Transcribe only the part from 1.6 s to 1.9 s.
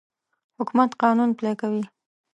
کوي.